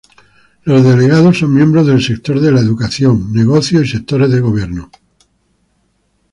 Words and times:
Los 0.63 0.83
delegados 0.83 1.37
son 1.37 1.53
miembros 1.53 1.85
del 1.85 2.01
sector 2.01 2.39
de 2.39 2.51
la 2.51 2.59
educación, 2.59 3.31
negocio 3.31 3.83
y 3.83 3.87
sectores 3.87 4.31
de 4.31 4.39
gobierno. 4.39 4.89